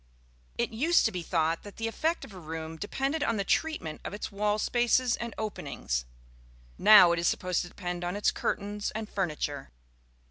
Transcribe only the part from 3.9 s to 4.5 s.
of its